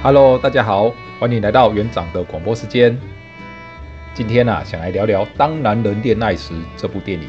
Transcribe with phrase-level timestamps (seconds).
[0.00, 2.96] Hello，大家好，欢迎来到园长的广播时间。
[4.14, 7.28] 今天啊，想来聊聊《当男人恋爱时》这部电影。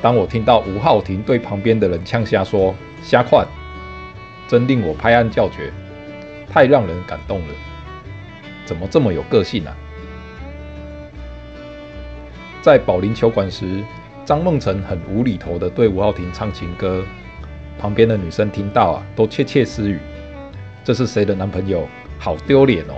[0.00, 2.74] 当我听到吴浩庭对旁边的人呛瞎说
[3.04, 3.46] “瞎款”，
[4.48, 5.70] 真令我拍案叫绝，
[6.50, 7.54] 太让人感动了。
[8.64, 9.76] 怎么这么有个性啊？
[12.62, 13.84] 在保龄球馆时，
[14.24, 17.04] 张孟成很无厘头的对吴浩庭唱情歌，
[17.78, 19.98] 旁边的女生听到啊，都窃窃私语。
[20.84, 21.88] 这是谁的男朋友？
[22.18, 22.94] 好丢脸哦！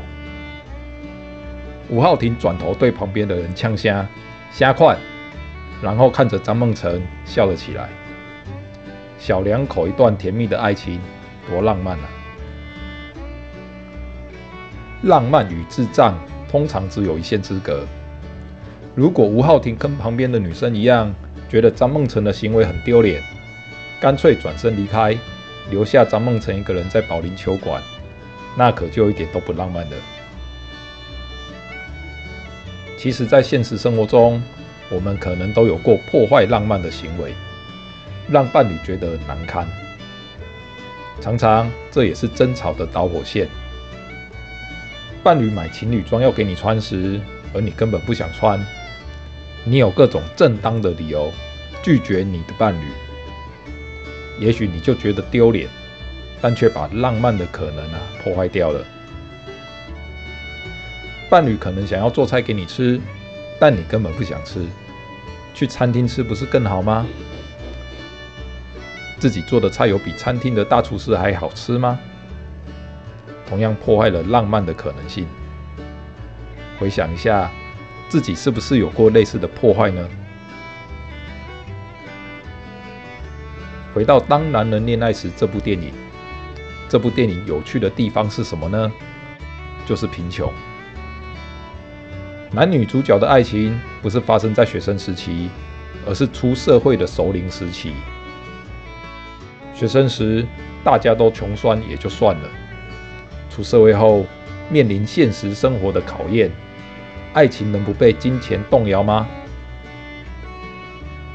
[1.88, 4.04] 吴浩庭转头对旁边的人呛声
[4.50, 4.98] “瞎款”，
[5.80, 7.88] 然后看着张梦成笑了起来。
[9.18, 11.00] 小两口一段甜蜜的爱情，
[11.48, 12.08] 多浪漫啊！
[15.02, 16.18] 浪漫与智障
[16.50, 17.86] 通常只有一线之隔。
[18.96, 21.14] 如果吴浩庭跟旁边的女生一样，
[21.48, 23.22] 觉得张梦成的行为很丢脸，
[24.00, 25.16] 干脆转身离开。
[25.70, 27.82] 留下张梦成一个人在保龄球馆，
[28.56, 29.96] 那可就一点都不浪漫了。
[32.98, 34.42] 其实，在现实生活中，
[34.90, 37.34] 我们可能都有过破坏浪漫的行为，
[38.28, 39.66] 让伴侣觉得难堪。
[41.20, 43.48] 常常这也是争吵的导火线。
[45.22, 47.20] 伴侣买情侣装要给你穿时，
[47.52, 48.64] 而你根本不想穿，
[49.64, 51.32] 你有各种正当的理由
[51.82, 52.86] 拒绝你的伴侣。
[54.38, 55.68] 也许你就觉得丢脸，
[56.40, 58.84] 但却把浪漫的可能啊破坏掉了。
[61.28, 63.00] 伴侣可能想要做菜给你吃，
[63.58, 64.64] 但你根本不想吃，
[65.54, 67.06] 去餐厅吃不是更好吗？
[69.18, 71.98] 自己做的菜有比餐厅的大厨师还好吃吗？
[73.48, 75.26] 同样破坏了浪漫的可能性。
[76.78, 77.50] 回想一下，
[78.08, 80.06] 自己是不是有过类似的破坏呢？
[83.96, 85.90] 回到《当男人恋爱时》这部电影，
[86.86, 88.92] 这部电影有趣的地方是什么呢？
[89.86, 90.52] 就是贫穷。
[92.50, 95.48] 男女主角的爱情不是发生在学生时期，
[96.06, 97.94] 而是出社会的熟龄时期。
[99.72, 100.46] 学生时
[100.84, 102.50] 大家都穷酸也就算了，
[103.48, 104.26] 出社会后
[104.68, 106.50] 面临现实生活的考验，
[107.32, 109.26] 爱情能不被金钱动摇吗？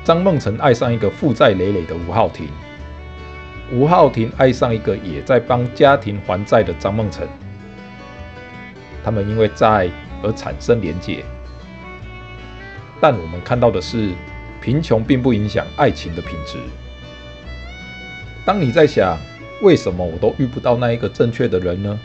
[0.04, 2.50] 张孟成爱上一个负债累累的吴浩庭，
[3.72, 7.28] 吴浩庭爱上一个也在帮家庭还债的张孟成，
[9.04, 9.90] 他们因为债
[10.24, 11.24] 而产生连结。
[13.00, 14.12] 但我们看到的是，
[14.60, 16.58] 贫穷并不影响爱情的品质。
[18.44, 19.18] 当你在想
[19.62, 22.00] 为什么我都遇不到那一个正确的人呢？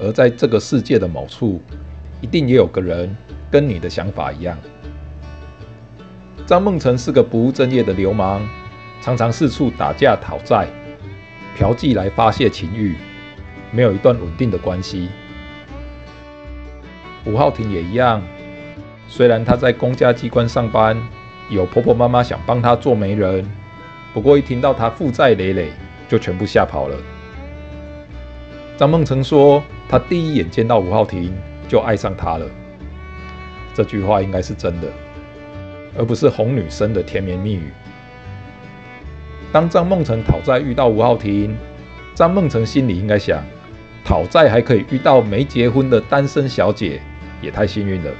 [0.00, 1.62] 而在这个世界的某处，
[2.20, 3.16] 一定也有个人
[3.48, 4.58] 跟你的想法一样。
[6.46, 8.42] 张梦成是个不务正业的流氓，
[9.00, 10.68] 常常四处打架讨债、
[11.56, 12.94] 嫖妓来发泄情欲，
[13.70, 15.08] 没有一段稳定的关系。
[17.24, 18.22] 吴浩庭也一样，
[19.08, 20.94] 虽然他在公家机关上班，
[21.48, 23.50] 有婆婆妈妈想帮他做媒人，
[24.12, 25.72] 不过一听到他负债累累，
[26.10, 26.96] 就全部吓跑了。
[28.76, 31.34] 张梦成说，他第一眼见到吴浩庭
[31.66, 32.46] 就爱上他了，
[33.72, 34.88] 这句话应该是真的。
[35.96, 37.70] 而不是哄女生的甜言蜜语。
[39.52, 41.56] 当张梦成讨债遇到吴浩庭，
[42.14, 43.42] 张梦成心里应该想：
[44.04, 47.00] 讨债还可以遇到没结婚的单身小姐，
[47.40, 48.10] 也太幸运了。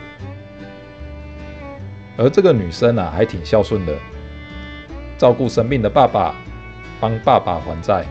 [2.16, 3.92] 而这个女生啊，还挺孝顺的，
[5.18, 6.36] 照顾生病的爸爸，
[7.00, 8.04] 帮爸爸还债。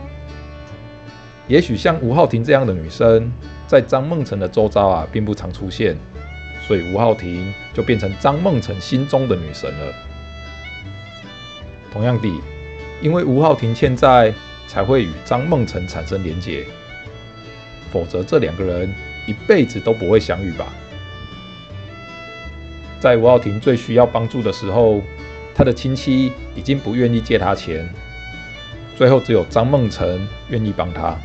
[1.47, 3.31] 也许像吴浩庭这样的女生，
[3.67, 5.97] 在张梦成的周遭啊，并不常出现。
[6.67, 9.93] 所以吴浩庭就变成张梦成心中的女神了。
[11.91, 12.41] 同样的，
[13.01, 14.33] 因为吴浩庭欠债，
[14.67, 16.65] 才会与张梦成产生连结，
[17.91, 18.91] 否则这两个人
[19.27, 20.67] 一辈子都不会相遇吧？
[22.99, 25.03] 在吴浩庭最需要帮助的时候，
[25.53, 27.87] 他的亲戚已经不愿意借他钱，
[28.97, 31.15] 最后只有张梦成愿意帮他。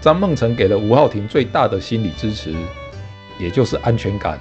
[0.00, 2.54] 张梦成给了吴浩庭最大的心理支持。
[3.40, 4.38] 也就是安全感。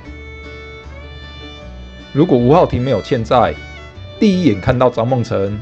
[2.12, 3.54] 如果吴浩庭没有欠债，
[4.19, 5.57] 第一眼看到张孟成，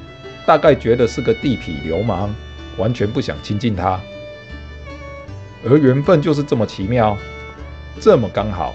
[0.46, 2.34] 大概觉得是个地痞流氓，
[2.78, 4.00] 完全不想亲近他。
[5.70, 7.18] 而缘分就是这么奇妙，
[8.00, 8.74] 这么刚好，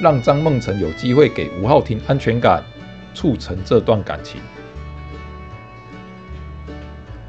[0.00, 2.62] 让张孟成有机会给吴浩庭安全感，
[3.14, 4.40] 促成这段感情。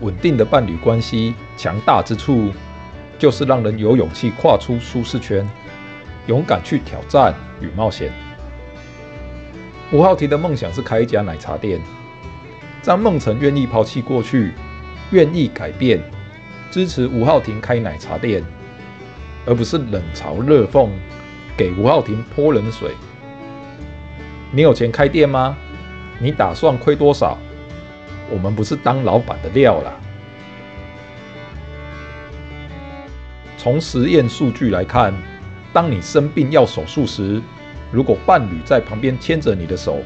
[0.02, 2.52] 稳定的伴侣关系强大之处，
[3.18, 5.48] 就是让人有勇气跨出舒适圈。
[6.32, 8.10] 勇敢去挑战与冒险。
[9.92, 11.78] 吴浩庭的梦想是开一家奶茶店，
[12.82, 14.54] 张梦成愿意抛弃过去，
[15.12, 16.00] 愿意改变，
[16.72, 18.42] 支持吴浩庭开奶茶店，
[19.46, 20.88] 而不是冷嘲热讽，
[21.58, 22.92] 给吴浩庭泼冷水。
[24.54, 25.58] 你有钱开店吗？
[26.18, 27.38] 你打算亏多少？
[28.30, 29.92] 我们不是当老板的料啦。
[33.58, 35.14] 从实验数据来看，
[35.74, 37.42] 当你生病要手术时，
[37.92, 40.00] 如果伴侣在旁边牵着你的手，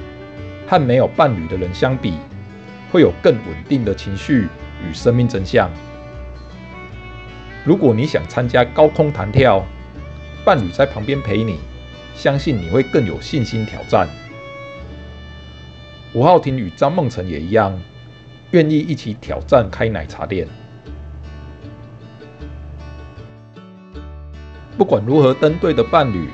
[0.68, 2.14] 和没有伴侣的人相比，
[2.92, 4.48] 会有更稳定的情绪
[4.88, 5.70] 与生命真相。
[7.64, 9.66] 如果你想参加高空弹跳，
[10.44, 11.58] 伴侣在旁边陪你，
[12.16, 14.08] 相信你会更有信心挑战。
[16.14, 17.80] 吴浩庭与张梦成也一样，
[18.52, 20.48] 愿意一起挑战开奶茶店。
[24.78, 26.28] 不管如何登对的伴侣，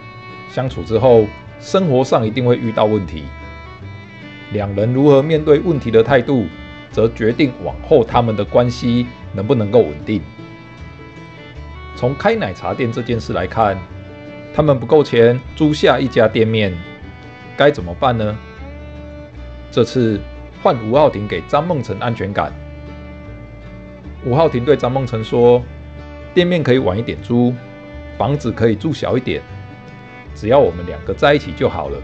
[0.49, 1.25] 相处之后，
[1.59, 3.23] 生活上一定会遇到问题。
[4.51, 6.47] 两人如何面对问题的态度，
[6.89, 10.21] 则决定往后他们的关系能不能够稳定。
[11.95, 13.77] 从开奶茶店这件事来看，
[14.53, 16.75] 他们不够钱租下一家店面，
[17.55, 18.35] 该怎么办呢？
[19.69, 20.19] 这次
[20.63, 22.51] 换吴浩庭给张梦成安全感。
[24.25, 25.63] 吴浩庭对张梦成说
[26.33, 27.53] ：“店面可以晚一点租。”
[28.17, 29.41] 房子可以住小一点，
[30.35, 31.97] 只要我们两个在一起就好了。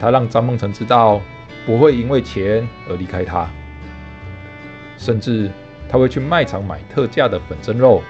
[0.00, 1.20] 他让张梦成知道
[1.66, 3.50] 不会因为钱而离开他，
[4.96, 5.50] 甚至
[5.88, 8.00] 他会去卖场买特价的粉蒸肉，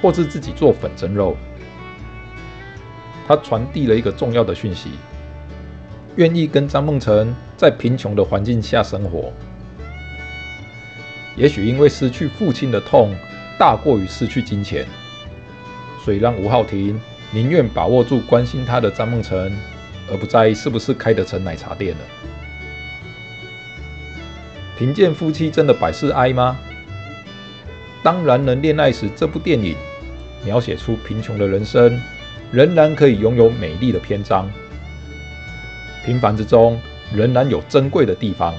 [0.00, 1.36] 或是自己做粉蒸肉。
[3.26, 4.90] 他传递了一个重要的讯息：
[6.14, 9.32] 愿意跟张梦成在贫穷的环境下生活。
[11.36, 13.12] 也许因为失去父亲的痛。
[13.60, 14.86] 大过于失去金钱，
[16.02, 16.98] 所以让吴浩庭
[17.30, 19.54] 宁愿把握住关心他的张梦成，
[20.10, 22.00] 而不在意是不是开得成奶茶店了。
[24.78, 26.56] 贫贱夫妻真的百事哀吗？
[28.02, 29.76] 当男人恋爱时，这部电影
[30.42, 32.00] 描写出贫穷的人生，
[32.50, 34.50] 仍然可以拥有美丽的篇章。
[36.02, 36.80] 平凡之中，
[37.14, 38.54] 仍然有珍贵的地方，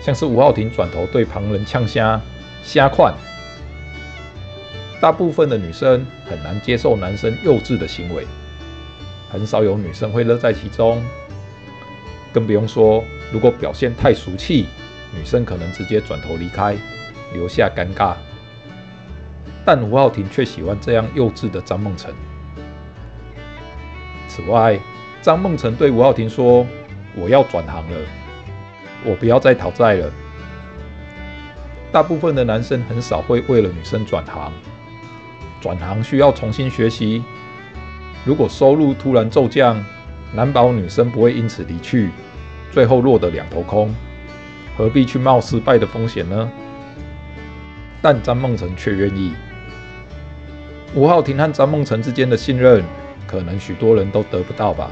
[0.00, 2.18] 像是吴浩庭转头对旁人呛声。
[2.62, 3.12] 瞎看，
[5.00, 8.24] 大部分的女生很难接受男生幼稚的行为，
[9.30, 11.02] 很少有女生会乐在其中，
[12.32, 14.68] 更不用说如果表现太俗气，
[15.12, 16.76] 女生可能直接转头离开，
[17.34, 18.14] 留下尴尬。
[19.64, 22.12] 但吴浩庭却喜欢这样幼稚的张梦成。
[24.28, 24.78] 此外，
[25.20, 26.66] 张梦成对吴浩庭说
[27.14, 27.98] ：“我要转行了，
[29.04, 30.10] 我不要再讨债了。”
[31.92, 34.50] 大部分的男生很少会为了女生转行，
[35.60, 37.22] 转行需要重新学习。
[38.24, 39.84] 如果收入突然骤降，
[40.32, 42.08] 难保女生不会因此离去，
[42.72, 43.94] 最后落得两头空。
[44.74, 46.50] 何必去冒失败的风险呢？
[48.00, 49.34] 但张梦成却愿意。
[50.94, 52.82] 吴浩庭和张梦成之间的信任，
[53.26, 54.90] 可能许多人都得不到吧。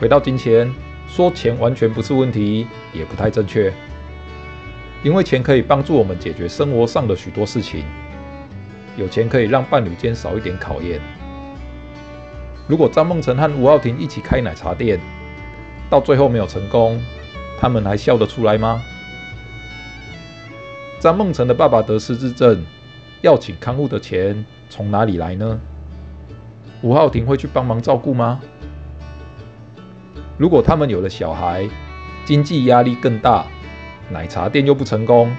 [0.00, 0.72] 回到金钱，
[1.06, 3.70] 说钱完全不是问题，也不太正确。
[5.04, 7.84] 因为钱可以帮助我们解决生活上的许多事情，
[8.96, 11.00] 有钱可以让伴侣间少一点考验。
[12.66, 15.00] 如果张梦成和吴浩庭一起开奶茶店，
[15.88, 17.00] 到最后没有成功，
[17.58, 18.82] 他们还笑得出来吗？
[21.00, 22.64] 张梦成的爸爸得失智症，
[23.22, 25.60] 要请看护的钱从哪里来呢？
[26.82, 28.40] 吴浩庭会去帮忙照顾吗？
[30.36, 31.68] 如果他们有了小孩，
[32.24, 33.46] 经济压力更大。
[34.10, 35.30] 奶茶店又不成功，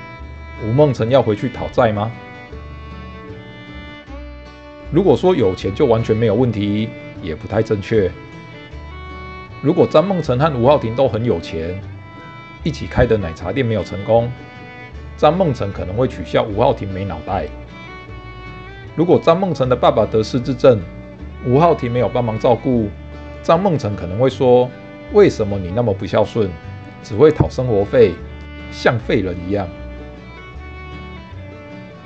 [0.63, 2.11] 吴梦成要回去讨债吗？
[4.91, 6.89] 如果说有钱就完全没有问题，
[7.21, 8.11] 也不太正确。
[9.61, 11.81] 如果张梦成和吴浩庭都很有钱，
[12.63, 14.31] 一起开的奶茶店没有成功，
[15.17, 17.47] 张梦成可能会取笑吴浩庭没脑袋。
[18.95, 20.79] 如果张梦成的爸爸得失智症，
[21.45, 22.87] 吴浩庭没有帮忙照顾，
[23.41, 24.69] 张梦成可能会说：
[25.11, 26.49] 为什么你那么不孝顺，
[27.01, 28.13] 只会讨生活费？
[28.71, 29.67] 像废人一样。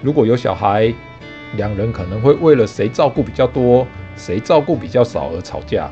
[0.01, 0.93] 如果有小孩，
[1.55, 5.89] 两人可能会为了谁照顾比较多，谁照顾比较少而吵架。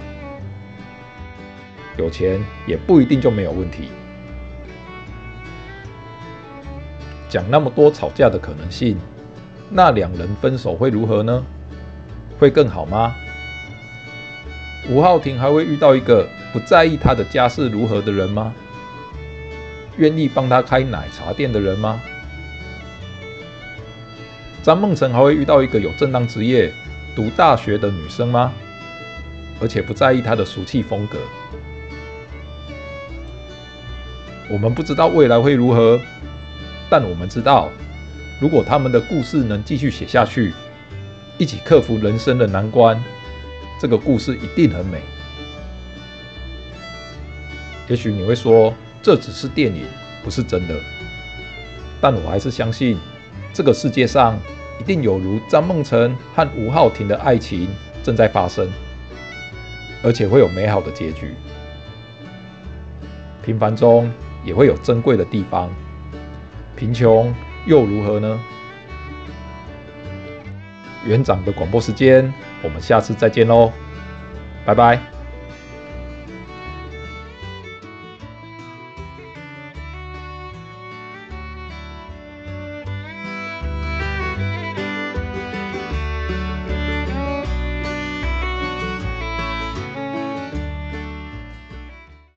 [1.98, 3.90] 有钱也不一定就没有问题。
[7.30, 8.98] 讲那么多吵架的可能性，
[9.70, 11.46] 那两人分手会如何呢？
[12.40, 13.14] 会更好吗？
[14.90, 18.54] 吴浩庭还会遇到一个不在意他的家世如何的人吗？
[19.98, 22.02] 愿意帮他开奶茶店的人吗？
[24.64, 26.72] 张梦成还会遇到一个有正当职业、
[27.16, 28.54] 读大学的女生吗？
[29.60, 31.20] 而且不在意他的俗气风格。
[34.50, 36.00] 我们不知道未来会如何，
[36.90, 37.70] 但我们知道，
[38.40, 40.52] 如果他们的故事能继续写下去，
[41.38, 43.02] 一起克服人生的难关，
[43.80, 45.02] 这个故事一定很美。
[47.88, 49.86] 也许你会说，这只是电影，
[50.24, 50.76] 不是真的。
[52.00, 52.98] 但我还是相信，
[53.54, 54.38] 这个世界上
[54.80, 57.68] 一定有如张梦成和吴浩庭的爱情
[58.04, 58.70] 正在发生，
[60.04, 61.34] 而且会有美好的结局。
[63.44, 64.12] 平凡中
[64.44, 65.70] 也会有珍贵的地方，
[66.76, 67.34] 贫穷
[67.66, 68.40] 又如何呢？
[71.08, 72.32] 园长的广播时间，
[72.62, 73.72] 我们下次再见喽，
[74.64, 75.11] 拜拜。